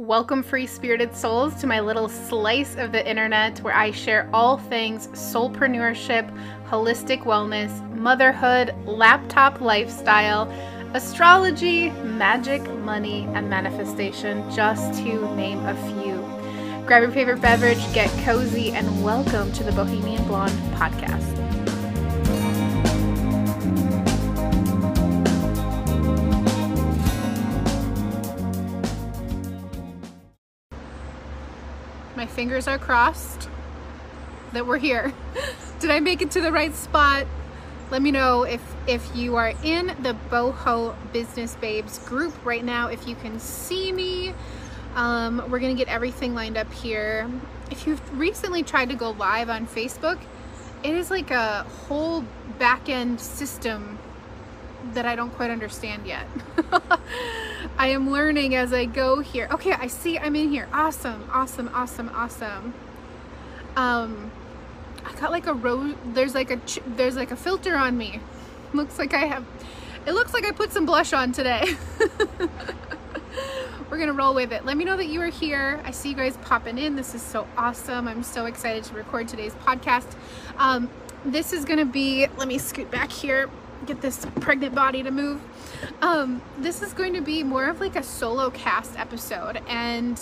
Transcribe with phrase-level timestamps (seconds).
[0.00, 4.56] Welcome, free spirited souls, to my little slice of the internet where I share all
[4.56, 6.32] things soulpreneurship,
[6.68, 10.48] holistic wellness, motherhood, laptop lifestyle,
[10.94, 16.14] astrology, magic, money, and manifestation, just to name a few.
[16.86, 21.37] Grab your favorite beverage, get cozy, and welcome to the Bohemian Blonde podcast.
[32.38, 33.48] Fingers are crossed
[34.52, 35.12] that we're here.
[35.80, 37.26] Did I make it to the right spot?
[37.90, 42.90] Let me know if if you are in the Boho Business Babes group right now,
[42.90, 44.34] if you can see me.
[44.94, 47.28] Um, we're gonna get everything lined up here.
[47.72, 50.20] If you've recently tried to go live on Facebook,
[50.84, 52.24] it is like a whole
[52.60, 53.97] back end system
[54.94, 56.26] that I don't quite understand yet.
[57.78, 59.48] I am learning as I go here.
[59.52, 60.68] Okay, I see I'm in here.
[60.72, 62.74] Awesome, awesome, awesome, awesome.
[63.76, 64.30] Um,
[65.04, 68.20] I got like a rose, there's like a, there's like a filter on me.
[68.72, 69.44] Looks like I have,
[70.06, 71.64] it looks like I put some blush on today.
[73.90, 74.64] We're gonna roll with it.
[74.64, 75.80] Let me know that you are here.
[75.84, 76.96] I see you guys popping in.
[76.96, 78.06] This is so awesome.
[78.06, 80.14] I'm so excited to record today's podcast.
[80.58, 80.90] Um,
[81.24, 83.48] this is gonna be, let me scoot back here
[83.86, 85.40] get this pregnant body to move.
[86.02, 90.18] Um, this is going to be more of like a solo cast episode, and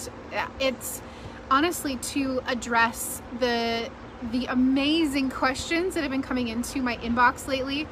[0.61, 1.03] it's
[1.51, 3.91] honestly to address the
[4.33, 7.87] the amazing questions that have been coming into my inbox lately,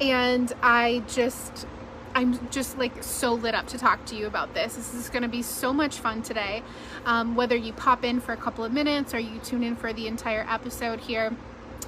[0.00, 1.66] and I just
[2.14, 4.74] I'm just like so lit up to talk to you about this.
[4.74, 6.62] This is going to be so much fun today.
[7.06, 9.92] Um, whether you pop in for a couple of minutes or you tune in for
[9.92, 11.28] the entire episode here,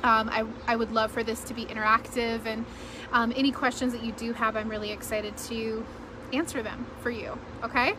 [0.03, 2.65] um, I, I would love for this to be interactive and
[3.13, 5.85] um, any questions that you do have, I'm really excited to
[6.33, 7.95] answer them for you, okay?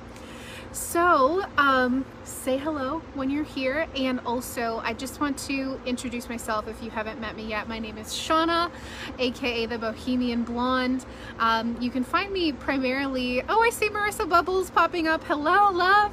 [0.74, 6.68] So, um, say hello when you're here, and also I just want to introduce myself
[6.68, 7.70] if you haven't met me yet.
[7.70, 8.72] My name is Seana,
[9.20, 11.06] aka the Bohemian Blonde.
[11.38, 15.24] Um, you can find me primarily, oh, I see Marissa Bubbles popping up.
[15.26, 16.12] Hello, love.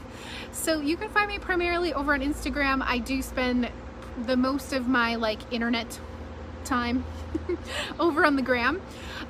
[0.53, 2.83] So, you can find me primarily over on Instagram.
[2.85, 3.71] I do spend
[4.27, 5.99] the most of my like internet
[6.71, 7.05] time
[8.01, 8.81] over on the gram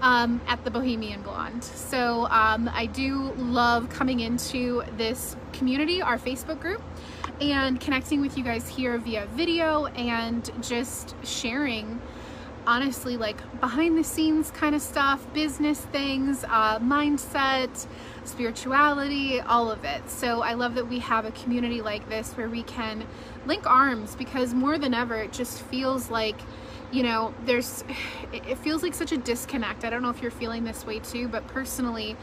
[0.03, 1.65] um, at the Bohemian Blonde.
[1.65, 6.83] So um, I do love coming into this community, our Facebook group,
[7.41, 12.01] and connecting with you guys here via video and just sharing
[12.67, 17.87] honestly like behind the scenes kind of stuff, business things, uh, mindset,
[18.25, 20.09] spirituality, all of it.
[20.11, 23.07] So I love that we have a community like this where we can
[23.47, 26.37] link arms because more than ever it just feels like
[26.93, 27.85] you know, there's,
[28.33, 29.85] it feels like such a disconnect.
[29.85, 32.17] I don't know if you're feeling this way too, but personally,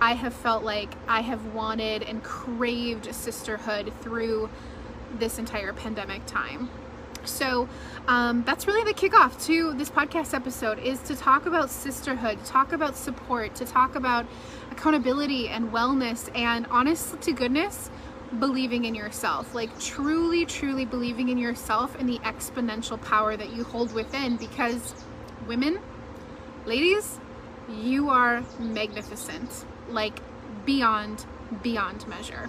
[0.00, 4.50] I have felt like I have wanted and craved sisterhood through
[5.18, 6.70] this entire pandemic time.
[7.24, 7.68] So
[8.06, 12.72] um, that's really the kickoff to this podcast episode is to talk about sisterhood, talk
[12.72, 14.26] about support, to talk about
[14.70, 17.90] accountability and wellness and honest to goodness,
[18.40, 23.64] believing in yourself like truly truly believing in yourself and the exponential power that you
[23.64, 24.94] hold within because
[25.46, 25.78] women
[26.66, 27.18] ladies
[27.68, 30.20] you are magnificent like
[30.64, 31.24] beyond
[31.62, 32.48] beyond measure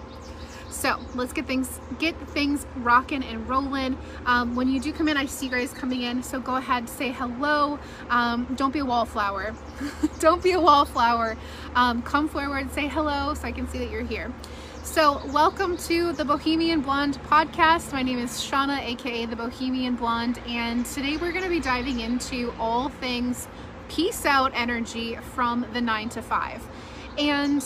[0.76, 3.96] so let's get things get things rocking and rolling.
[4.26, 6.22] Um, when you do come in, I see you guys coming in.
[6.22, 7.78] So go ahead, say hello.
[8.10, 9.54] Um, don't be a wallflower.
[10.20, 11.38] don't be a wallflower.
[11.74, 14.30] Um, come forward, say hello, so I can see that you're here.
[14.86, 17.92] So, welcome to the Bohemian Blonde podcast.
[17.92, 22.00] My name is Seana, aka the Bohemian Blonde, and today we're going to be diving
[22.00, 23.48] into all things
[23.88, 26.66] peace out energy from the nine to five.
[27.18, 27.62] And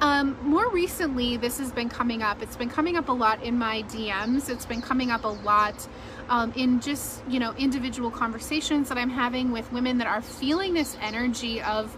[0.00, 2.40] um, more recently, this has been coming up.
[2.40, 4.48] It's been coming up a lot in my DMs.
[4.48, 5.86] It's been coming up a lot
[6.28, 10.74] um, in just, you know, individual conversations that I'm having with women that are feeling
[10.74, 11.92] this energy of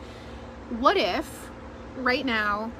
[0.80, 1.50] what if
[1.98, 2.72] right now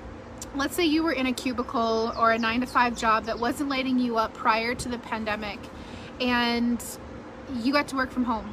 [0.54, 3.68] let's say you were in a cubicle or a nine to five job that wasn't
[3.68, 5.58] lighting you up prior to the pandemic
[6.20, 6.84] and
[7.54, 8.52] you got to work from home.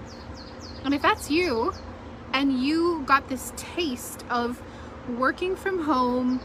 [0.84, 1.74] And if that's you
[2.34, 4.62] and you got this taste of
[5.18, 6.40] working from home,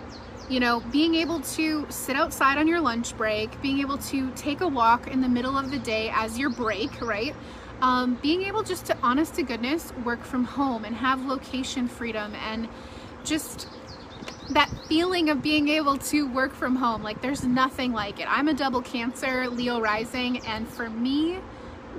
[0.49, 4.61] you know, being able to sit outside on your lunch break, being able to take
[4.61, 7.35] a walk in the middle of the day as your break, right?
[7.81, 12.35] Um, being able just to, honest to goodness, work from home and have location freedom
[12.35, 12.69] and
[13.25, 13.69] just
[14.51, 17.03] that feeling of being able to work from home.
[17.03, 18.27] Like there's nothing like it.
[18.29, 21.39] I'm a double cancer, Leo rising, and for me,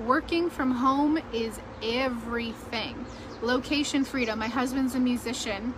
[0.05, 3.05] working from home is everything.
[3.41, 4.39] Location freedom.
[4.39, 5.73] My husband's a musician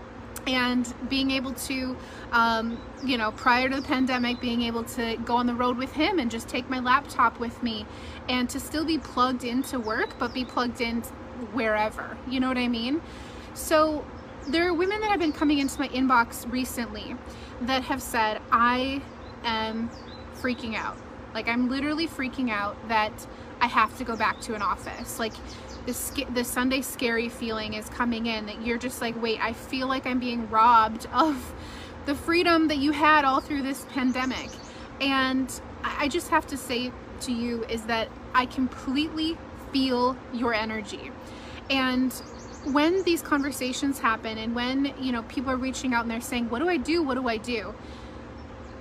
[0.47, 1.95] and being able to
[2.31, 5.91] um, you know prior to the pandemic being able to go on the road with
[5.91, 7.85] him and just take my laptop with me
[8.29, 11.01] and to still be plugged into work but be plugged in
[11.53, 13.01] wherever you know what i mean
[13.53, 14.05] so
[14.47, 17.15] there are women that have been coming into my inbox recently
[17.61, 19.01] that have said i
[19.43, 19.89] am
[20.41, 20.97] freaking out
[21.33, 23.27] like i'm literally freaking out that
[23.61, 25.33] i have to go back to an office like
[25.87, 29.87] the, the Sunday scary feeling is coming in that you're just like, wait, I feel
[29.87, 31.53] like I'm being robbed of
[32.05, 34.49] the freedom that you had all through this pandemic.
[35.01, 35.49] And
[35.83, 36.91] I just have to say
[37.21, 39.37] to you is that I completely
[39.71, 41.11] feel your energy.
[41.69, 42.13] And
[42.73, 46.49] when these conversations happen and when, you know, people are reaching out and they're saying,
[46.49, 47.01] what do I do?
[47.01, 47.73] What do I do?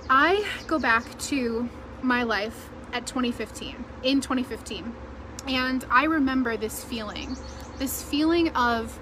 [0.09, 1.69] I go back to
[2.01, 4.93] my life at 2015, in 2015
[5.47, 7.37] and I remember this feeling,
[7.79, 8.99] this feeling of,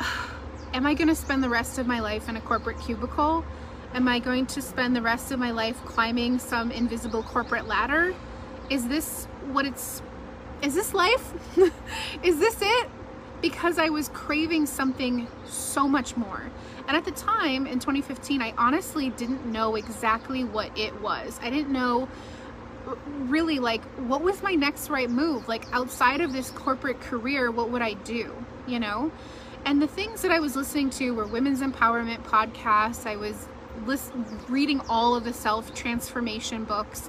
[0.72, 3.44] am I going to spend the rest of my life in a corporate cubicle?
[3.92, 8.14] Am I going to spend the rest of my life climbing some invisible corporate ladder?
[8.70, 10.02] Is this what it's,
[10.62, 11.32] is this life?
[12.22, 12.88] is this it?
[13.40, 16.50] Because I was craving something so much more.
[16.86, 21.38] And at the time in 2015, I honestly didn't know exactly what it was.
[21.42, 22.08] I didn't know
[23.18, 27.70] really like what was my next right move like outside of this corporate career what
[27.70, 28.34] would i do
[28.66, 29.10] you know
[29.64, 33.48] and the things that i was listening to were women's empowerment podcasts i was
[33.86, 34.12] list-
[34.48, 37.08] reading all of the self transformation books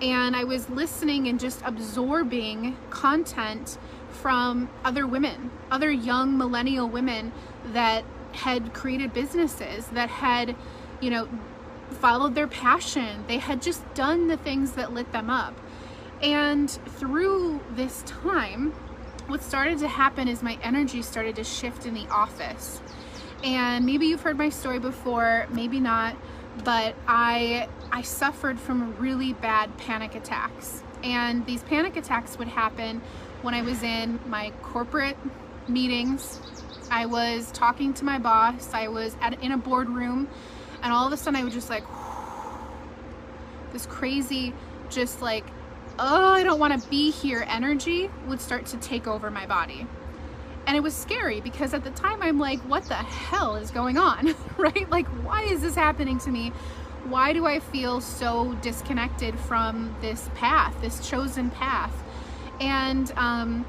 [0.00, 3.78] and i was listening and just absorbing content
[4.12, 7.32] from other women other young millennial women
[7.72, 10.54] that had created businesses that had
[11.00, 11.28] you know
[11.92, 13.24] followed their passion.
[13.28, 15.54] They had just done the things that lit them up.
[16.22, 18.72] And through this time,
[19.26, 22.80] what started to happen is my energy started to shift in the office.
[23.44, 26.16] And maybe you've heard my story before, maybe not,
[26.64, 30.82] but I I suffered from really bad panic attacks.
[31.02, 33.02] And these panic attacks would happen
[33.42, 35.16] when I was in my corporate
[35.68, 36.40] meetings.
[36.90, 40.28] I was talking to my boss, I was at, in a boardroom
[40.82, 41.84] and all of a sudden I was just like
[43.72, 44.52] this crazy
[44.90, 45.44] just like
[45.98, 47.44] oh I don't want to be here.
[47.48, 49.86] Energy would start to take over my body.
[50.66, 53.98] And it was scary because at the time I'm like what the hell is going
[53.98, 54.34] on?
[54.58, 54.88] Right?
[54.90, 56.50] Like why is this happening to me?
[57.04, 61.92] Why do I feel so disconnected from this path this chosen path
[62.62, 63.66] and um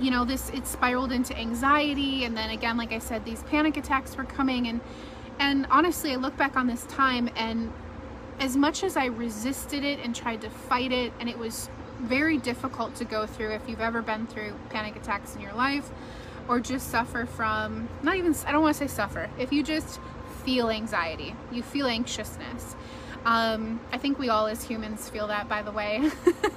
[0.00, 3.76] you know this it spiraled into anxiety and then again like I said these panic
[3.76, 4.80] attacks were coming and
[5.38, 7.72] and honestly, I look back on this time and
[8.40, 11.68] as much as I resisted it and tried to fight it, and it was
[12.00, 15.90] very difficult to go through if you've ever been through panic attacks in your life
[16.48, 20.00] or just suffer from, not even, I don't want to say suffer, if you just
[20.44, 22.74] feel anxiety, you feel anxiousness.
[23.24, 26.10] Um, I think we all as humans feel that, by the way.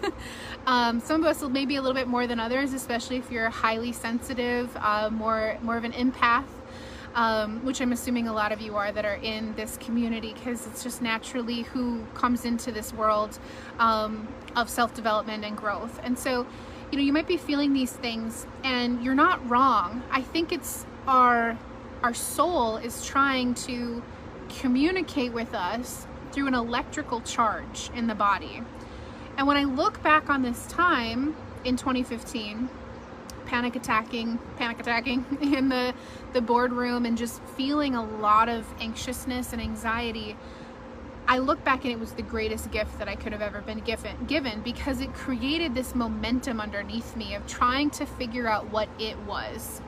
[0.66, 3.92] um, some of us maybe a little bit more than others, especially if you're highly
[3.92, 6.46] sensitive, uh, more more of an empath
[7.16, 10.66] um, which I'm assuming a lot of you are that are in this community because
[10.68, 13.38] it's just naturally who comes into this world
[13.80, 16.00] um, of self-development and growth.
[16.04, 16.46] And so,
[16.92, 20.04] you know, you might be feeling these things and you're not wrong.
[20.12, 21.58] I think it's our
[22.04, 24.02] our soul is trying to
[24.60, 28.64] communicate with us through an electrical charge in the body.
[29.38, 32.70] And when I look back on this time in 2015,
[33.46, 35.94] panic attacking, panic attacking in the,
[36.34, 40.36] the boardroom and just feeling a lot of anxiousness and anxiety,
[41.28, 43.80] I look back and it was the greatest gift that I could have ever been
[43.80, 48.90] given, given because it created this momentum underneath me of trying to figure out what
[49.00, 49.82] it was.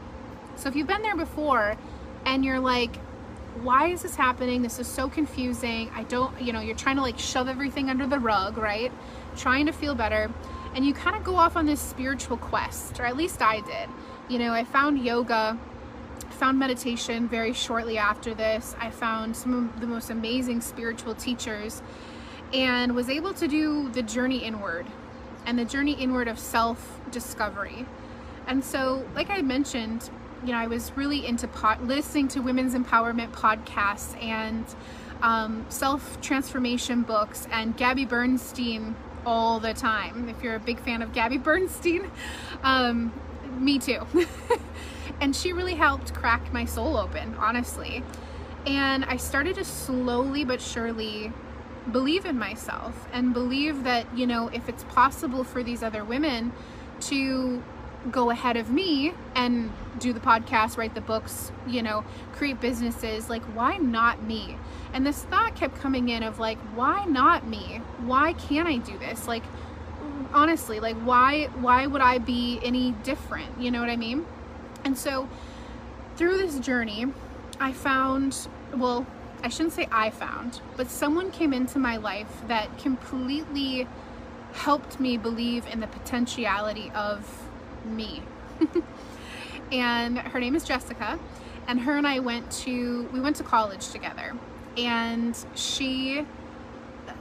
[0.56, 1.77] So if you've been there before
[2.25, 2.98] and you're like,
[3.62, 4.62] why is this happening?
[4.62, 5.91] This is so confusing.
[5.93, 8.91] I don't, you know, you're trying to like shove everything under the rug, right?
[9.36, 10.31] Trying to feel better
[10.75, 13.89] and you kind of go off on this spiritual quest, or at least I did.
[14.27, 15.57] You know, I found yoga,
[16.31, 18.75] found meditation very shortly after this.
[18.79, 21.81] I found some of the most amazing spiritual teachers
[22.53, 24.86] and was able to do the journey inward
[25.45, 27.86] and the journey inward of self discovery.
[28.48, 30.10] And so, like I mentioned,
[30.45, 31.50] you know, I was really into
[31.83, 34.65] listening to women's empowerment podcasts and
[35.21, 38.95] um, self transformation books and Gabby Bernstein
[39.25, 40.27] all the time.
[40.27, 42.12] If you're a big fan of Gabby Bernstein,
[42.63, 43.13] um,
[43.57, 44.05] me too.
[45.21, 48.03] and she really helped crack my soul open, honestly.
[48.65, 51.31] And I started to slowly but surely
[51.91, 56.51] believe in myself and believe that, you know, if it's possible for these other women
[57.01, 57.62] to
[58.12, 63.29] go ahead of me and do the podcast, write the books, you know, create businesses.
[63.29, 64.57] Like, why not me?
[64.93, 67.81] And this thought kept coming in of like, why not me?
[68.05, 69.27] Why can't I do this?
[69.27, 69.43] Like,
[70.33, 73.60] honestly, like, why, why would I be any different?
[73.60, 74.25] You know what I mean?
[74.83, 75.29] And so
[76.15, 77.07] through this journey,
[77.60, 79.05] I found, well,
[79.43, 83.88] I shouldn't say I found, but someone came into my life that completely
[84.53, 87.42] helped me believe in the potentiality of
[87.86, 88.22] me.
[89.72, 91.20] and her name is Jessica,
[91.68, 94.34] and her and I went to we went to college together.
[94.78, 96.25] And she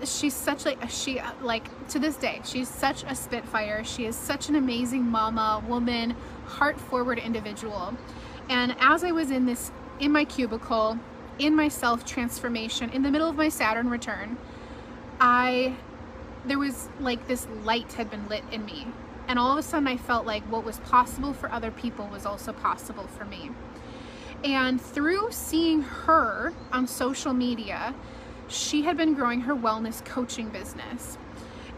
[0.05, 4.49] she's such like she like to this day she's such a spitfire she is such
[4.49, 6.15] an amazing mama woman
[6.47, 7.95] heart forward individual
[8.49, 10.99] and as i was in this in my cubicle
[11.39, 14.37] in my self transformation in the middle of my saturn return
[15.21, 15.75] i
[16.45, 18.87] there was like this light had been lit in me
[19.33, 22.27] and all of a sudden I felt like what was possible for other people was
[22.27, 23.49] also possible for me.
[24.45, 27.95] And through seeing her on social media,
[28.49, 31.17] she had been growing her wellness coaching business.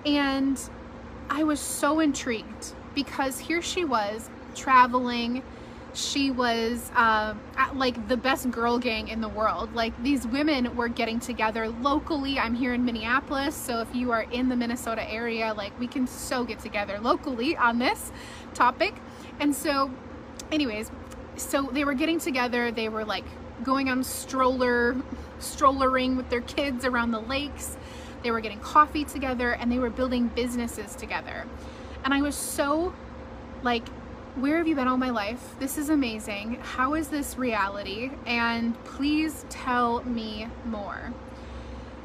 [0.04, 0.60] And
[1.30, 5.44] I was so intrigued because here she was traveling,
[5.94, 7.34] she was uh,
[7.74, 9.74] like the best girl gang in the world.
[9.74, 12.38] Like these women were getting together locally.
[12.38, 16.06] I'm here in Minneapolis, so if you are in the Minnesota area, like we can
[16.06, 18.10] so get together locally on this
[18.54, 18.94] topic.
[19.38, 19.90] And so,
[20.50, 20.90] anyways,
[21.36, 22.70] so they were getting together.
[22.70, 23.24] They were like
[23.62, 24.96] going on stroller,
[25.38, 27.76] strollering with their kids around the lakes.
[28.22, 31.46] They were getting coffee together and they were building businesses together.
[32.04, 32.94] And I was so
[33.62, 33.84] like
[34.36, 35.54] where have you been all my life?
[35.60, 36.58] This is amazing.
[36.60, 38.10] How is this reality?
[38.26, 41.12] And please tell me more.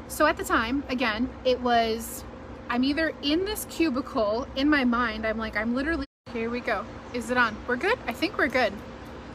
[0.06, 2.22] So at the time, again, it was,
[2.68, 6.84] I'm either in this cubicle in my mind, I'm like, I'm literally, here we go.
[7.14, 7.56] Is it on?
[7.66, 7.98] We're good?
[8.06, 8.72] I think we're good.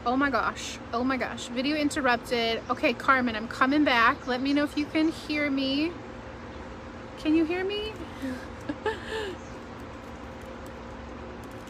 [0.06, 0.78] Oh my gosh.
[0.94, 1.48] Oh my gosh.
[1.48, 2.62] Video interrupted.
[2.70, 4.26] Okay, Carmen, I'm coming back.
[4.26, 5.92] Let me know if you can hear me.
[7.18, 7.92] Can you hear me?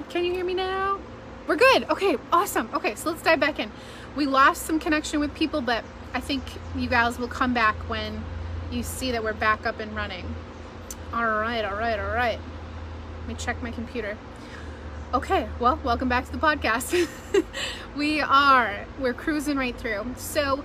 [0.09, 1.00] can you hear me now?
[1.46, 1.88] We're good.
[1.90, 2.68] Okay, awesome.
[2.74, 3.70] Okay, so let's dive back in.
[4.16, 6.42] We lost some connection with people, but I think
[6.74, 8.24] you guys will come back when
[8.72, 10.34] you see that we're back up and running.
[11.12, 12.40] All right, all right, all right.
[13.20, 14.18] Let me check my computer.
[15.14, 17.08] Okay, well, welcome back to the podcast.
[17.96, 20.04] we are, we're cruising right through.
[20.16, 20.64] So,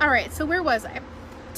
[0.00, 1.00] all right, so where was I?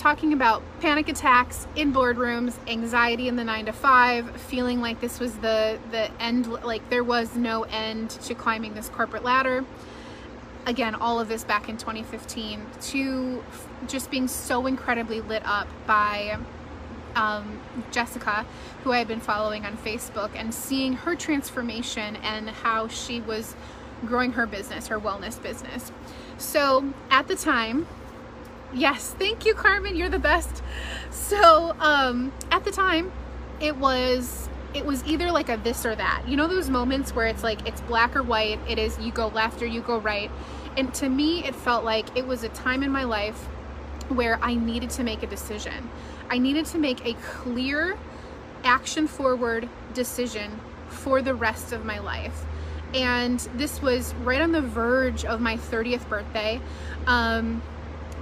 [0.00, 5.21] Talking about panic attacks in boardrooms, anxiety in the nine to five, feeling like this
[5.21, 9.62] was the, the end, like there was no end to climbing this corporate ladder.
[10.64, 13.45] Again, all of this back in 2015 to
[13.87, 16.38] just being so incredibly lit up by
[17.14, 18.47] um, Jessica,
[18.85, 23.54] who I had been following on Facebook, and seeing her transformation and how she was
[24.07, 25.92] growing her business, her wellness business.
[26.38, 27.87] So at the time,
[28.72, 29.96] Yes, thank you, Carmen.
[29.96, 30.62] You're the best.
[31.10, 33.12] So, um, at the time,
[33.60, 36.22] it was it was either like a this or that.
[36.28, 38.60] You know those moments where it's like it's black or white.
[38.68, 40.30] It is you go left or you go right.
[40.76, 43.46] And to me, it felt like it was a time in my life
[44.08, 45.90] where I needed to make a decision.
[46.28, 47.98] I needed to make a clear,
[48.62, 52.44] action forward decision for the rest of my life.
[52.94, 56.60] And this was right on the verge of my 30th birthday.
[57.06, 57.62] Um,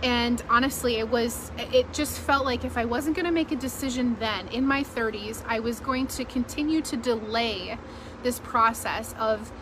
[0.02, 3.56] and honestly it was it just felt like if i wasn't going to make a
[3.56, 7.76] decision then in my 30s i was going to continue to delay
[8.22, 9.52] this process of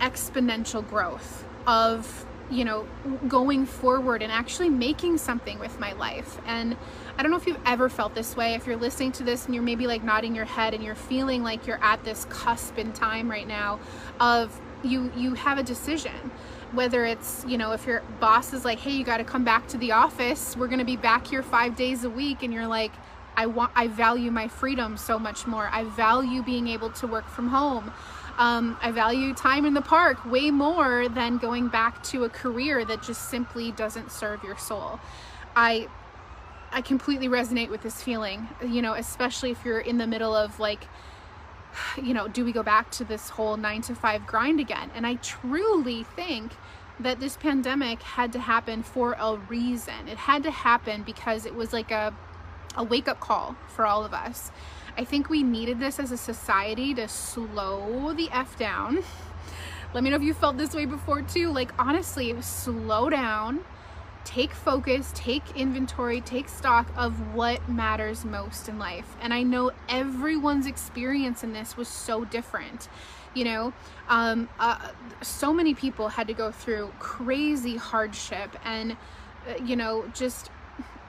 [0.00, 2.86] exponential growth of you know
[3.26, 6.40] going forward and actually making something with my life.
[6.46, 6.76] And
[7.16, 8.54] i don't know if you've ever felt this way.
[8.54, 11.42] If you're listening to this and you're maybe like nodding your head and you're feeling
[11.42, 13.80] like you're at this cusp in time right now
[14.20, 16.30] of you you have a decision
[16.72, 19.66] whether it's you know if your boss is like hey you got to come back
[19.68, 20.56] to the office.
[20.56, 22.92] We're going to be back here five days a week and you're like
[23.36, 25.68] i want i value my freedom so much more.
[25.72, 27.92] I value being able to work from home.
[28.38, 32.84] Um, i value time in the park way more than going back to a career
[32.84, 35.00] that just simply doesn't serve your soul.
[35.56, 35.88] I
[36.70, 40.60] i completely resonate with this feeling you know especially if you're in the middle of
[40.60, 40.84] like
[42.02, 44.90] you know, do we go back to this whole nine to five grind again?
[44.94, 46.52] And I truly think
[47.00, 50.08] that this pandemic had to happen for a reason.
[50.08, 52.14] It had to happen because it was like a,
[52.76, 54.50] a wake up call for all of us.
[54.96, 59.04] I think we needed this as a society to slow the F down.
[59.94, 61.50] Let me know if you felt this way before too.
[61.50, 63.64] Like, honestly, slow down
[64.28, 69.16] take focus, take inventory, take stock of what matters most in life.
[69.22, 72.88] And I know everyone's experience in this was so different.
[73.34, 73.72] you know
[74.08, 74.78] um, uh,
[75.22, 80.50] so many people had to go through crazy hardship and uh, you know just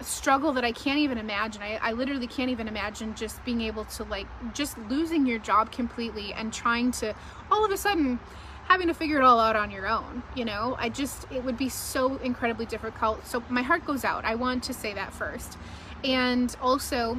[0.01, 1.61] struggle that I can't even imagine.
[1.61, 5.71] I, I literally can't even imagine just being able to like just losing your job
[5.71, 7.13] completely and trying to
[7.51, 8.19] all of a sudden
[8.69, 10.75] having to figure it all out on your own you know?
[10.79, 13.25] I just it would be so incredibly difficult.
[13.25, 14.25] So my heart goes out.
[14.25, 15.57] I want to say that first.
[16.03, 17.17] And also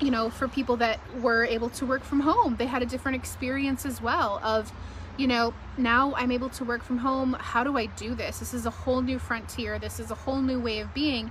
[0.00, 3.14] you know for people that were able to work from home they had a different
[3.14, 4.72] experience as well of
[5.16, 7.34] you know now i'm able to work from home.
[7.38, 8.38] How do i do this?
[8.38, 9.78] This is a whole new frontier.
[9.78, 11.30] This is a whole new way of being.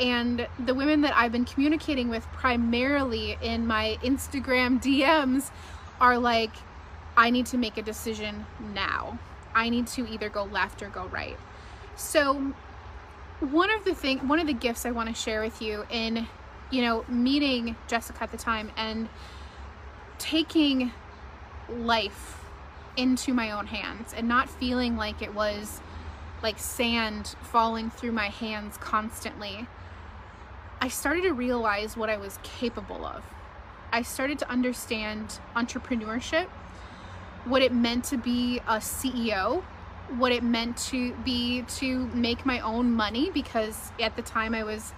[0.00, 5.50] And the women that I've been communicating with primarily in my Instagram DMs
[6.00, 6.52] are like,
[7.18, 9.18] I need to make a decision now.
[9.54, 11.36] I need to either go left or go right.
[11.96, 12.54] So
[13.40, 16.26] one of the thing one of the gifts I want to share with you in
[16.70, 19.08] you know meeting Jessica at the time and
[20.18, 20.92] taking
[21.68, 22.44] life
[22.96, 25.80] into my own hands and not feeling like it was
[26.42, 29.68] like sand falling through my hands constantly
[30.80, 33.24] I started to realize what I was capable of.
[33.92, 36.46] I started to understand entrepreneurship,
[37.48, 39.62] what it meant to be a CEO,
[40.16, 44.64] what it meant to be to make my own money because at the time I
[44.64, 44.92] was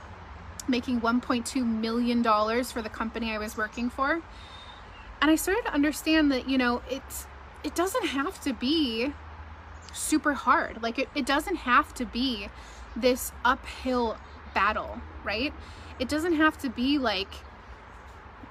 [0.69, 4.23] making 1.2 million dollars for the company I was working for.
[5.23, 7.27] And I started to understand that, you know, it's
[7.63, 9.13] it doesn't have to be
[9.93, 10.83] super hard.
[10.83, 12.49] Like it, it doesn't have to be
[12.97, 14.17] this uphill
[14.55, 15.53] battle, right?
[15.99, 17.33] It doesn't have to be like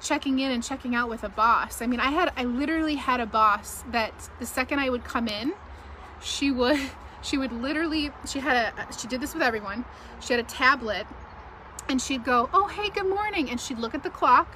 [0.02, 1.82] checking in and checking out with a boss.
[1.82, 5.28] I mean, I had I literally had a boss that the second I would come
[5.28, 5.54] in,
[6.22, 6.80] she would
[7.22, 9.86] she would literally she had a she did this with everyone.
[10.20, 11.06] She had a tablet
[11.88, 14.56] and she'd go, "Oh, hey, good morning." And she'd look at the clock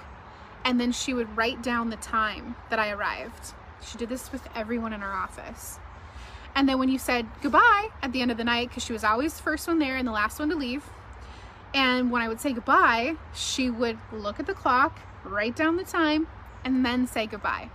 [0.65, 3.53] and then she would write down the time that I arrived.
[3.85, 5.79] She did this with everyone in her office.
[6.55, 9.03] And then when you said goodbye at the end of the night, because she was
[9.03, 10.85] always first one there and the last one to leave,
[11.73, 15.83] and when I would say goodbye, she would look at the clock, write down the
[15.83, 16.27] time,
[16.63, 17.69] and then say goodbye.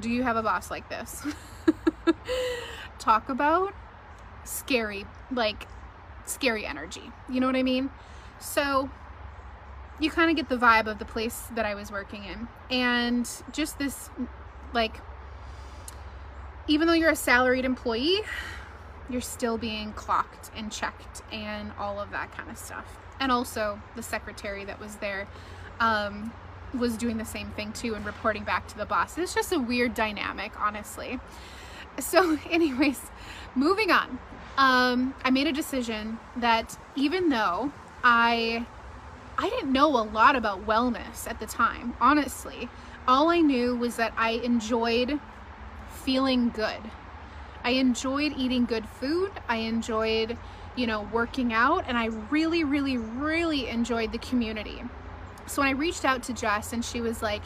[0.00, 1.26] Do you have a boss like this?
[2.98, 3.74] Talk about
[4.44, 5.66] scary, like
[6.26, 7.12] scary energy.
[7.28, 7.90] You know what I mean?
[8.40, 8.90] So
[10.00, 12.48] you kind of get the vibe of the place that I was working in.
[12.70, 14.10] And just this,
[14.72, 15.00] like,
[16.66, 18.20] even though you're a salaried employee,
[19.08, 22.98] you're still being clocked and checked and all of that kind of stuff.
[23.20, 25.28] And also the secretary that was there
[25.80, 26.32] um,
[26.78, 29.18] was doing the same thing too and reporting back to the boss.
[29.18, 31.20] It's just a weird dynamic, honestly.
[31.98, 33.00] So anyways,
[33.54, 34.18] moving on.
[34.58, 37.72] Um, I made a decision that even though
[38.04, 38.66] I
[39.38, 42.68] I didn't know a lot about wellness at the time, honestly.
[43.08, 45.18] All I knew was that I enjoyed
[46.04, 46.80] feeling good.
[47.64, 49.32] I enjoyed eating good food.
[49.48, 50.36] I enjoyed,
[50.76, 54.82] you know, working out, and I really, really, really enjoyed the community.
[55.46, 57.42] So when I reached out to Jess and she was like,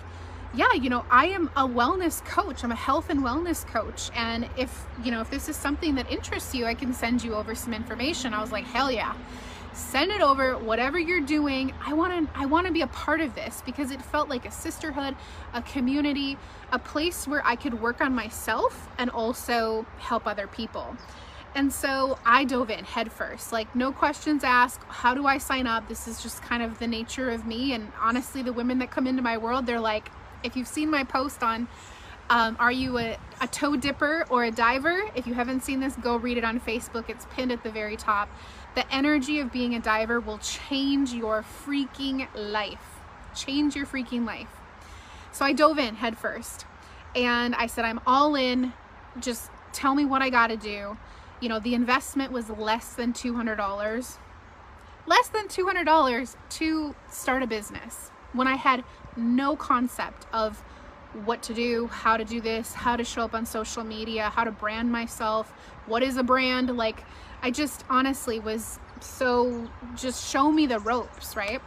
[0.54, 2.64] yeah, you know, I am a wellness coach.
[2.64, 4.10] I'm a health and wellness coach.
[4.14, 7.34] And if, you know, if this is something that interests you, I can send you
[7.34, 8.32] over some information.
[8.32, 9.14] I was like, hell yeah
[9.76, 13.20] send it over whatever you're doing i want to i want to be a part
[13.20, 15.14] of this because it felt like a sisterhood
[15.52, 16.38] a community
[16.72, 20.96] a place where i could work on myself and also help other people
[21.56, 25.66] and so i dove in head first like no questions asked how do i sign
[25.66, 28.90] up this is just kind of the nature of me and honestly the women that
[28.90, 30.10] come into my world they're like
[30.44, 31.66] if you've seen my post on
[32.28, 35.96] um, are you a, a toe dipper or a diver if you haven't seen this
[35.96, 38.28] go read it on facebook it's pinned at the very top
[38.76, 43.00] the energy of being a diver will change your freaking life.
[43.34, 44.50] Change your freaking life.
[45.32, 46.66] So I dove in head first
[47.14, 48.74] and I said, I'm all in.
[49.18, 50.98] Just tell me what I got to do.
[51.40, 54.18] You know, the investment was less than $200.
[55.06, 58.84] Less than $200 to start a business when I had
[59.16, 60.62] no concept of
[61.24, 64.44] what to do, how to do this, how to show up on social media, how
[64.44, 65.52] to brand myself,
[65.86, 67.04] what is a brand, like
[67.42, 71.60] I just honestly was so just show me the ropes, right?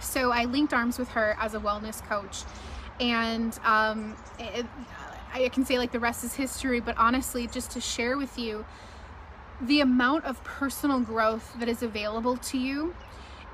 [0.00, 2.42] So I linked arms with her as a wellness coach,
[2.98, 4.66] and um, it,
[5.32, 8.64] I can say like the rest is history, but honestly, just to share with you
[9.62, 12.94] the amount of personal growth that is available to you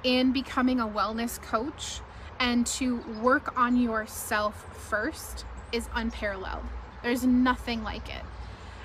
[0.05, 2.01] in becoming a wellness coach
[2.39, 6.65] and to work on yourself first is unparalleled.
[7.03, 8.23] There's nothing like it.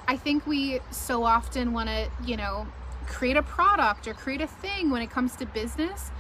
[0.07, 2.67] I think we so often want to, you know,
[3.07, 6.11] create a product or create a thing when it comes to business.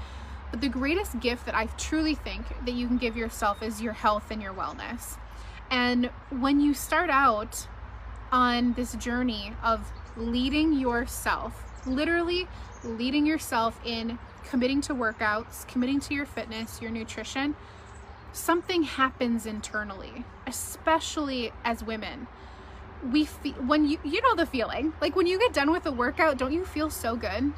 [0.51, 3.93] But the greatest gift that I truly think that you can give yourself is your
[3.93, 5.17] health and your wellness.
[5.69, 7.67] And when you start out
[8.31, 12.47] on this journey of leading yourself, literally
[12.83, 14.17] leading yourself in
[14.49, 17.55] committing to workouts, committing to your fitness, your nutrition,
[18.33, 22.27] something happens internally, especially as women.
[23.11, 24.93] We feel when you you know the feeling.
[25.01, 27.53] Like when you get done with a workout, don't you feel so good?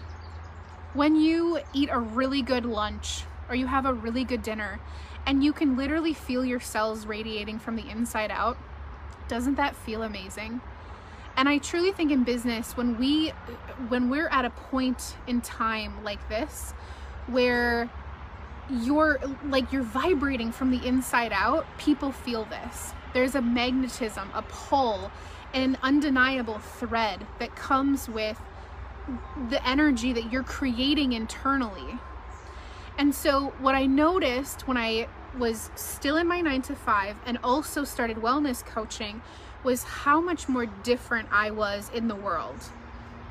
[0.93, 4.79] When you eat a really good lunch or you have a really good dinner
[5.25, 8.57] and you can literally feel your cells radiating from the inside out,
[9.27, 10.61] doesn't that feel amazing?
[11.35, 13.29] And I truly think in business when we
[13.89, 16.73] when we're at a point in time like this
[17.27, 17.89] where
[18.69, 22.93] you're like you're vibrating from the inside out, people feel this.
[23.13, 25.11] There's a magnetism, a pull,
[25.53, 28.39] an undeniable thread that comes with
[29.49, 31.99] the energy that you're creating internally.
[32.97, 37.39] And so, what I noticed when I was still in my nine to five and
[37.43, 39.21] also started wellness coaching
[39.63, 42.57] was how much more different I was in the world.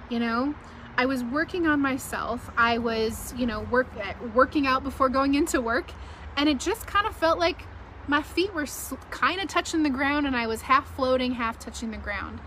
[0.08, 0.54] You know,
[0.96, 2.50] I was working on myself.
[2.56, 5.92] I was, you know, work eh, working out before going into work,
[6.36, 7.62] and it just kind of felt like
[8.08, 8.66] my feet were
[9.10, 12.40] kind of touching the ground and I was half floating, half touching the ground.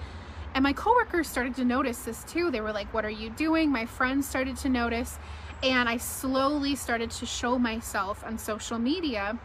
[0.53, 2.51] And my coworkers started to notice this too.
[2.51, 5.17] They were like, "What are you doing?" My friends started to notice,
[5.63, 9.37] and I slowly started to show myself on social media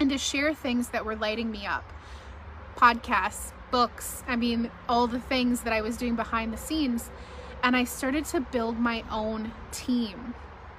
[0.00, 1.84] and to share things that were lighting me up.
[2.76, 7.10] Podcasts, books, I mean, all the things that I was doing behind the scenes
[7.60, 10.34] and I started to build my own team.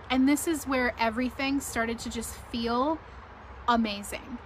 [0.09, 2.97] And this is where everything started to just feel
[3.67, 4.37] amazing.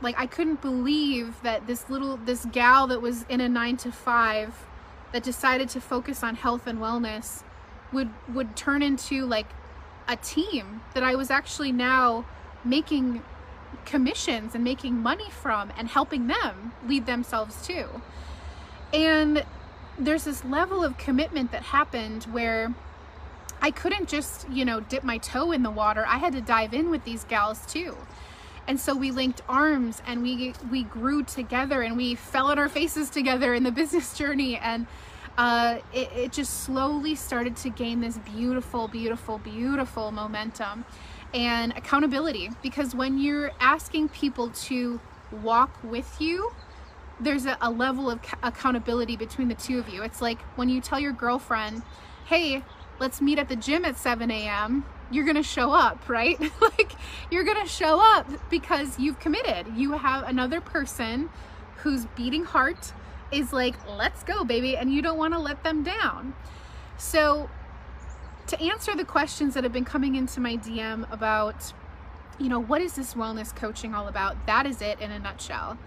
[0.00, 3.90] Like I couldn't believe that this little this gal that was in a 9 to
[3.90, 4.66] 5
[5.12, 7.42] that decided to focus on health and wellness
[7.92, 9.48] would would turn into like
[10.06, 12.26] a team that I was actually now
[12.64, 13.24] making
[13.84, 17.86] commissions and making money from and helping them lead themselves too.
[18.92, 19.44] And
[19.98, 22.74] there's this level of commitment that happened where
[23.60, 26.04] I couldn't just, you know, dip my toe in the water.
[26.06, 27.96] I had to dive in with these gals too.
[28.66, 32.68] And so we linked arms and we we grew together and we fell on our
[32.68, 34.86] faces together in the business journey and
[35.38, 40.84] uh, it, it just slowly started to gain this beautiful, beautiful, beautiful momentum
[41.34, 45.00] and accountability because when you're asking people to
[45.42, 46.52] walk with you
[47.22, 50.02] there's a, a level of accountability between the two of you.
[50.02, 51.82] It's like when you tell your girlfriend,
[52.26, 52.62] hey,
[52.98, 56.40] let's meet at the gym at 7 a.m., you're gonna show up, right?
[56.60, 56.92] like
[57.30, 59.66] you're gonna show up because you've committed.
[59.76, 61.28] You have another person
[61.76, 62.92] whose beating heart
[63.30, 66.34] is like, let's go, baby, and you don't wanna let them down.
[66.96, 67.50] So,
[68.52, 71.72] to answer the questions that have been coming into my DM about,
[72.38, 74.46] you know, what is this wellness coaching all about?
[74.46, 75.78] That is it in a nutshell.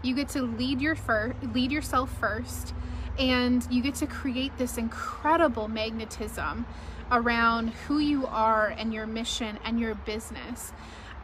[0.00, 2.72] You get to lead your fir- lead yourself first
[3.18, 6.64] and you get to create this incredible magnetism
[7.12, 10.72] around who you are and your mission and your business.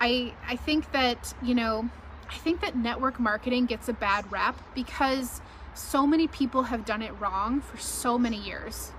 [0.02, 1.88] I I think that, you know,
[2.28, 5.40] I think that network marketing gets a bad rap because
[5.72, 8.92] so many people have done it wrong for so many years.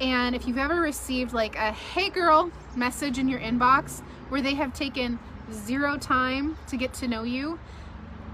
[0.00, 4.54] And if you've ever received like a hey girl message in your inbox where they
[4.54, 5.18] have taken
[5.52, 7.58] zero time to get to know you,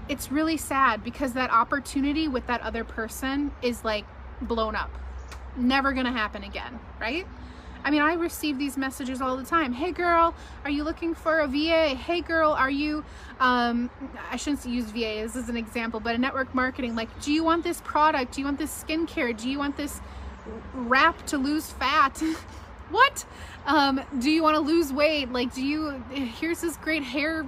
[0.09, 4.05] it's really sad because that opportunity with that other person is like
[4.41, 4.91] blown up.
[5.55, 7.25] Never gonna happen again, right?
[7.85, 9.73] I mean, I receive these messages all the time.
[9.73, 11.95] Hey girl, are you looking for a VA?
[11.95, 13.03] Hey girl, are you,
[13.41, 13.89] um,
[14.31, 17.63] I shouldn't use VA as an example, but a network marketing, like, do you want
[17.63, 18.33] this product?
[18.33, 19.35] Do you want this skincare?
[19.37, 19.99] Do you want this
[20.73, 22.21] wrap to lose fat?
[22.89, 23.25] what?
[23.65, 25.31] Um, do you want to lose weight?
[25.31, 27.45] Like, do you, here's this great hair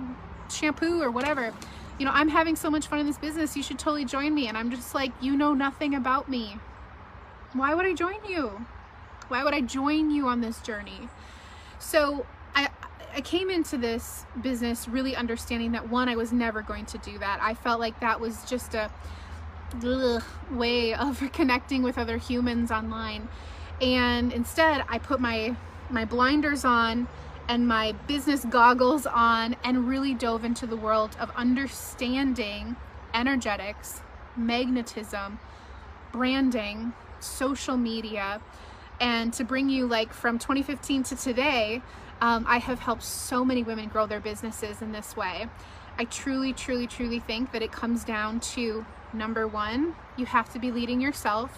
[0.49, 1.53] shampoo or whatever
[1.97, 3.55] you know, I'm having so much fun in this business.
[3.55, 4.47] You should totally join me.
[4.47, 6.57] And I'm just like, you know nothing about me.
[7.53, 8.65] Why would I join you?
[9.29, 11.09] Why would I join you on this journey?
[11.79, 12.69] So I,
[13.13, 17.17] I came into this business really understanding that one, I was never going to do
[17.19, 17.39] that.
[17.41, 18.91] I felt like that was just a
[19.83, 23.27] ugh, way of connecting with other humans online.
[23.81, 25.55] And instead, I put my
[25.89, 27.07] my blinders on
[27.47, 32.75] and my business goggles on and really dove into the world of understanding
[33.13, 34.01] energetics,
[34.35, 35.37] magnetism,
[36.11, 38.41] branding, social media,
[38.99, 41.81] and to bring you like from 2015 to today,
[42.21, 45.47] um, I have helped so many women grow their businesses in this way.
[45.97, 48.85] I truly, truly, truly think that it comes down to
[49.17, 51.51] number one, you have to be leading yourself,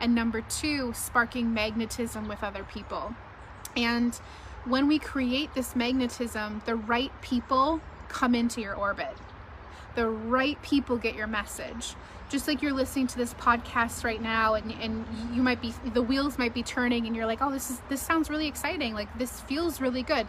[0.00, 3.14] and number two, sparking magnetism with other people.
[3.76, 4.14] And
[4.64, 9.14] when we create this magnetism, the right people come into your orbit.
[9.94, 11.94] the right people get your message.
[12.28, 16.02] Just like you're listening to this podcast right now and, and you might be the
[16.02, 18.94] wheels might be turning and you're like oh this is this sounds really exciting.
[18.94, 20.26] Like this feels really good.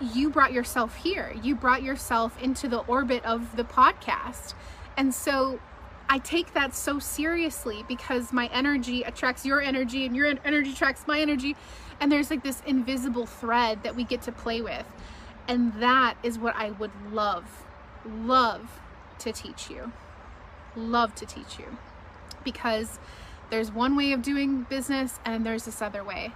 [0.00, 1.34] You brought yourself here.
[1.42, 4.54] You brought yourself into the orbit of the podcast.
[4.96, 5.60] And so
[6.12, 11.06] I take that so seriously because my energy attracts your energy and your energy attracts
[11.06, 11.54] my energy.
[12.00, 14.84] And there's like this invisible thread that we get to play with.
[15.46, 17.64] And that is what I would love
[18.04, 18.80] love
[19.20, 19.92] to teach you.
[20.74, 21.78] Love to teach you.
[22.42, 22.98] Because
[23.50, 26.32] there's one way of doing business and there's this other way.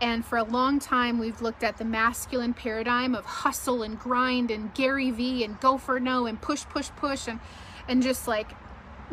[0.00, 4.50] And for a long time, we've looked at the masculine paradigm of hustle and grind
[4.50, 7.38] and Gary Vee and go for no and push, push, push and,
[7.86, 8.52] and just like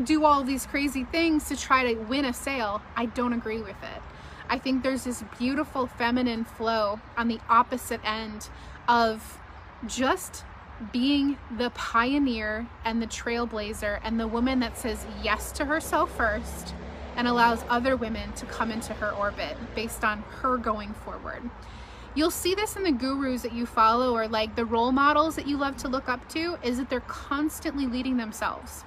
[0.03, 2.81] do all these crazy things to try to win a sale.
[2.95, 4.01] I don't agree with it.
[4.49, 8.49] I think there's this beautiful feminine flow on the opposite end
[8.87, 9.39] of
[9.85, 10.45] just
[10.91, 16.73] being the pioneer and the trailblazer and the woman that says yes to herself first
[17.15, 21.49] and allows other women to come into her orbit based on her going forward.
[22.13, 25.47] You'll see this in the gurus that you follow or like the role models that
[25.47, 28.83] you love to look up to is that they're constantly leading themselves.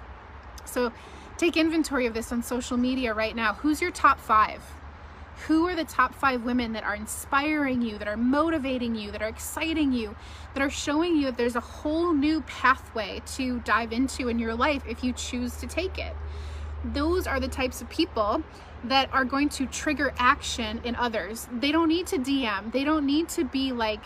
[0.70, 0.92] So
[1.36, 3.54] take inventory of this on social media right now.
[3.54, 4.62] Who's your top five?
[5.46, 9.22] Who are the top five women that are inspiring you, that are motivating you, that
[9.22, 10.14] are exciting you,
[10.54, 14.54] that are showing you that there's a whole new pathway to dive into in your
[14.54, 16.14] life if you choose to take it?
[16.84, 18.42] Those are the types of people
[18.84, 21.48] that are going to trigger action in others.
[21.52, 24.04] They don't need to DM, they don't need to be like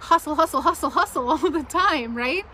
[0.00, 2.44] hustle, hustle, hustle, hustle all the time, right?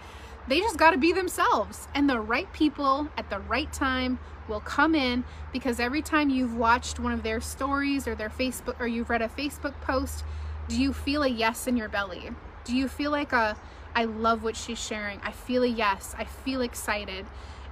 [0.47, 1.89] They just got to be themselves.
[1.95, 6.55] And the right people at the right time will come in because every time you've
[6.55, 10.25] watched one of their stories or their Facebook or you've read a Facebook post,
[10.69, 12.31] do you feel a yes in your belly?
[12.65, 13.57] Do you feel like a
[13.95, 15.21] I love what she's sharing.
[15.23, 16.15] I feel a yes.
[16.19, 17.27] I feel excited.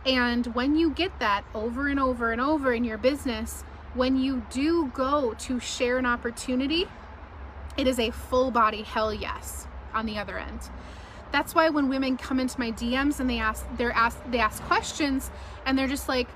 [0.07, 3.63] And when you get that over and over and over in your business,
[3.95, 6.89] when you do go to share an opportunity,
[7.77, 10.61] it is a full body hell yes on the other end.
[11.33, 14.63] That's why when women come into my DMs and they ask they're asked they ask
[14.65, 15.31] questions
[15.65, 16.29] and they're just like,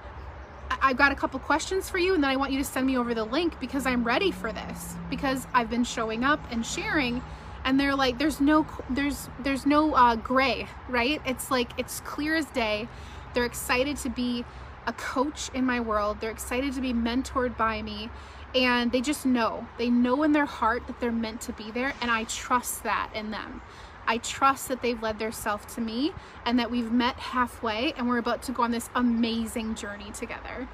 [0.71, 2.97] I've got a couple questions for you and then I want you to send me
[2.97, 7.23] over the link because I'm ready for this because I've been showing up and sharing.
[7.65, 11.21] And they're like there's no there's there's no uh, gray right?
[11.27, 12.89] It's like it's clear as day.
[13.35, 14.45] They're excited to be
[14.87, 16.21] a coach in my world.
[16.21, 18.09] They're excited to be mentored by me
[18.55, 19.67] and they just know.
[19.77, 23.11] They know in their heart that they're meant to be there and I trust that
[23.15, 23.61] in them
[24.07, 26.13] I trust that they've led their self to me
[26.45, 30.69] and that we've met halfway and we're about to go on this amazing journey together.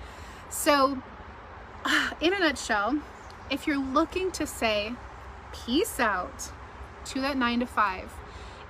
[0.51, 1.03] So,
[2.21, 3.01] in a nutshell,
[3.51, 4.95] if you're looking to say
[5.53, 6.51] peace out
[7.07, 8.13] to that nine to five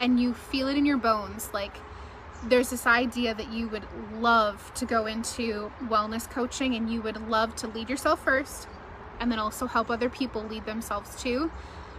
[0.01, 1.77] and you feel it in your bones, like
[2.44, 7.29] there's this idea that you would love to go into wellness coaching and you would
[7.29, 8.66] love to lead yourself first
[9.20, 11.51] and then also help other people lead themselves too,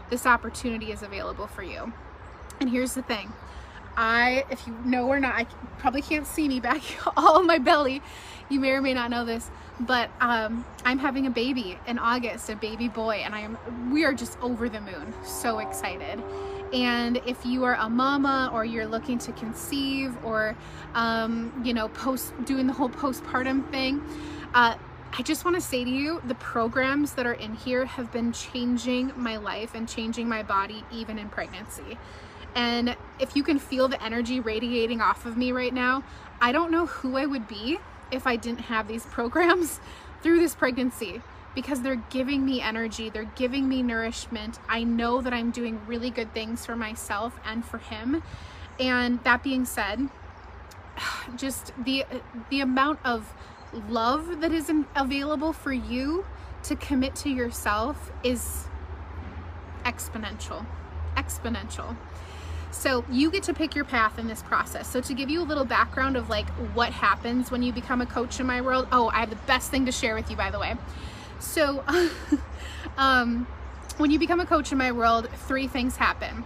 [0.09, 1.93] this opportunity is available for you.
[2.63, 3.33] And here's the thing.
[3.97, 5.43] I, if you know or not, I
[5.79, 6.81] probably can't see me back
[7.17, 8.01] all my belly.
[8.47, 12.49] You may or may not know this, but um, I'm having a baby in August,
[12.49, 13.57] a baby boy, and I am,
[13.91, 15.13] we are just over the moon.
[15.25, 16.23] So excited.
[16.71, 20.55] And if you are a mama or you're looking to conceive or,
[20.93, 24.01] um, you know, post doing the whole postpartum thing,
[24.53, 24.77] uh,
[25.15, 28.31] I just want to say to you, the programs that are in here have been
[28.31, 31.97] changing my life and changing my body even in pregnancy.
[32.55, 36.03] And if you can feel the energy radiating off of me right now,
[36.41, 37.79] I don't know who I would be
[38.11, 39.79] if I didn't have these programs
[40.21, 41.21] through this pregnancy
[41.55, 44.59] because they're giving me energy, they're giving me nourishment.
[44.67, 48.23] I know that I'm doing really good things for myself and for him.
[48.79, 50.09] And that being said,
[51.35, 52.05] just the
[52.49, 53.33] the amount of
[53.89, 56.25] love that is available for you
[56.63, 58.67] to commit to yourself is
[59.83, 60.65] exponential.
[61.15, 61.95] Exponential.
[62.73, 64.89] So you get to pick your path in this process.
[64.89, 68.05] So to give you a little background of like what happens when you become a
[68.05, 68.87] coach in my world.
[68.91, 70.75] Oh, I have the best thing to share with you, by the way.
[71.39, 71.83] So
[72.97, 73.47] um,
[73.97, 76.43] when you become a coach in my world, three things happen.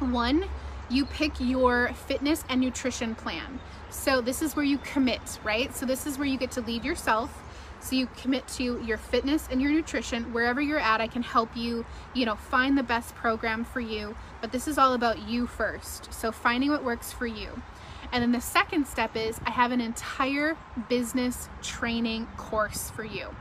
[0.00, 0.44] One,
[0.90, 3.58] you pick your fitness and nutrition plan.
[3.90, 5.74] So this is where you commit, right?
[5.74, 7.43] So this is where you get to lead yourself
[7.84, 10.32] so you commit to your fitness and your nutrition.
[10.32, 14.16] Wherever you're at, I can help you, you know, find the best program for you.
[14.40, 16.12] But this is all about you first.
[16.12, 17.62] So finding what works for you.
[18.10, 20.56] And then the second step is I have an entire
[20.88, 23.34] business training course for you.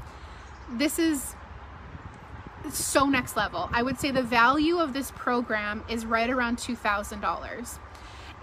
[0.71, 1.35] This is
[2.71, 3.69] so next level.
[3.71, 7.79] I would say the value of this program is right around $2,000.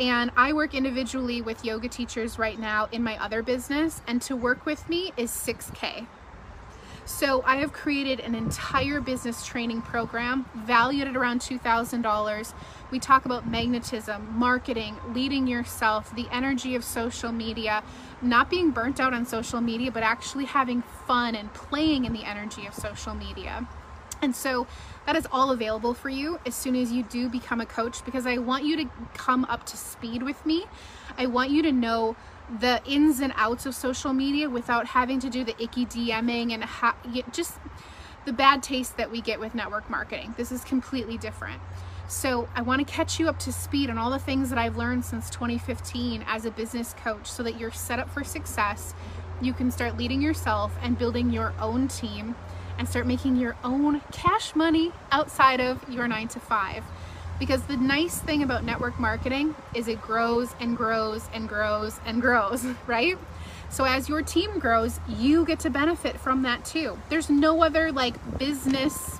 [0.00, 4.34] And I work individually with yoga teachers right now in my other business, and to
[4.34, 6.06] work with me is 6K.
[7.04, 12.54] So I have created an entire business training program valued at around $2,000.
[12.90, 17.82] We talk about magnetism, marketing, leading yourself, the energy of social media,
[18.22, 22.24] not being burnt out on social media, but actually having fun and playing in the
[22.24, 23.68] energy of social media.
[24.22, 24.66] And so
[25.06, 28.26] that is all available for you as soon as you do become a coach because
[28.26, 30.66] I want you to come up to speed with me.
[31.16, 32.16] I want you to know
[32.60, 37.32] the ins and outs of social media without having to do the icky DMing and
[37.32, 37.58] just
[38.24, 40.34] the bad taste that we get with network marketing.
[40.36, 41.62] This is completely different.
[42.06, 44.76] So, I want to catch you up to speed on all the things that I've
[44.76, 48.94] learned since 2015 as a business coach so that you're set up for success.
[49.40, 52.34] You can start leading yourself and building your own team
[52.80, 56.82] and start making your own cash money outside of your nine to five.
[57.38, 62.22] Because the nice thing about network marketing is it grows and grows and grows and
[62.22, 63.18] grows, right?
[63.68, 66.98] So as your team grows, you get to benefit from that too.
[67.10, 69.18] There's no other like business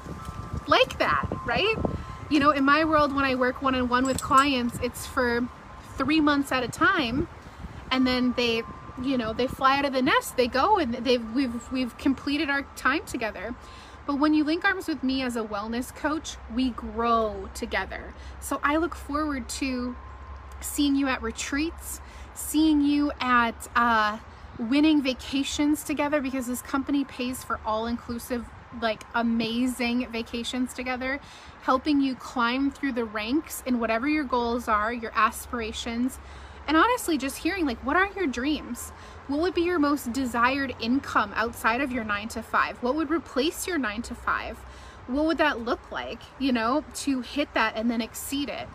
[0.67, 1.75] like that, right?
[2.31, 5.47] You know, in my world, when I work one on one with clients, it's for
[5.99, 7.29] three months at a time.
[7.91, 8.63] And then they
[9.03, 12.51] you know they fly out of the nest they go and they've we've we've completed
[12.51, 13.55] our time together.
[14.07, 18.15] But when you link arms with me as a wellness coach we grow together.
[18.41, 19.97] So i look forward to
[20.61, 22.01] seeing you at retreats
[22.41, 24.19] seeing you at uh,
[24.59, 28.45] winning vacations together because this company pays for all inclusive
[28.81, 31.19] like amazing vacations together,
[31.63, 36.19] helping you climb through the ranks in whatever your goals are, your aspirations,
[36.67, 38.93] and honestly, just hearing like, what are your dreams?
[39.29, 42.83] What would be your most desired income outside of your nine to five?
[42.83, 44.59] What would replace your nine to five?
[45.07, 48.69] What would that look like, you know, to hit that and then exceed it?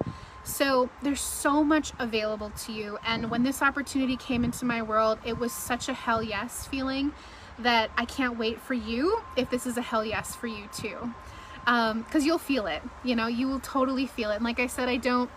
[0.43, 2.98] So there's so much available to you.
[3.06, 7.13] And when this opportunity came into my world, it was such a hell yes feeling
[7.60, 11.13] that I can't wait for you if this is a hell yes for you too.
[11.60, 14.36] Because um, you'll feel it, you know, you will totally feel it.
[14.36, 15.32] And like I said, I don't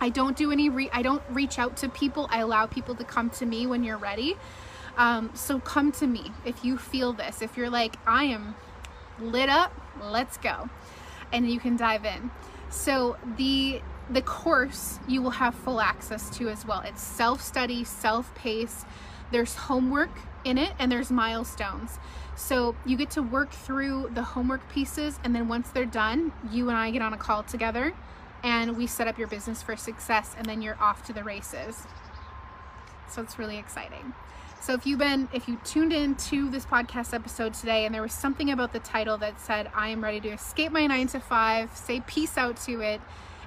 [0.00, 2.28] I don't do any re- I don't reach out to people.
[2.30, 4.36] I allow people to come to me when you're ready.
[4.96, 7.40] Um, so come to me if you feel this.
[7.40, 8.54] If you're like, I am
[9.20, 10.68] lit up, let's go.
[11.32, 12.30] And you can dive in.
[12.70, 13.80] So the
[14.10, 16.80] the course you will have full access to as well.
[16.80, 18.86] It's self-study, self-pace.
[19.30, 20.10] There's homework
[20.44, 21.98] in it and there's milestones.
[22.34, 26.68] So you get to work through the homework pieces and then once they're done, you
[26.68, 27.92] and I get on a call together
[28.42, 31.86] and we set up your business for success and then you're off to the races.
[33.10, 34.14] So it's really exciting.
[34.60, 38.02] So if you've been if you tuned in to this podcast episode today and there
[38.02, 41.20] was something about the title that said I am ready to escape my 9 to
[41.20, 43.00] 5, say peace out to it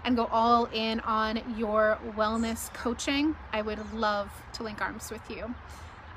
[0.04, 5.30] and go all in on your wellness coaching, I would love to link arms with
[5.30, 5.54] you.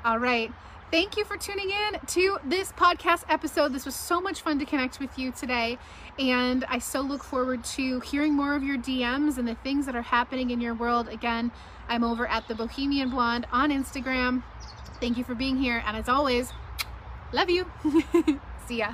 [0.03, 0.51] All right.
[0.91, 3.73] Thank you for tuning in to this podcast episode.
[3.73, 5.79] This was so much fun to connect with you today.
[6.19, 9.95] And I so look forward to hearing more of your DMs and the things that
[9.95, 11.09] are happening in your world.
[11.09, 11.51] Again,
[11.89, 14.43] I'm over at the Bohemian Blonde on Instagram.
[15.01, 15.83] Thank you for being here.
[15.85, 16.53] And as always,
[17.33, 17.65] love you.
[18.67, 18.93] See ya.